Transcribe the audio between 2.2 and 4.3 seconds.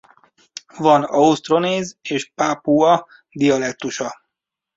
pápua dialektusa.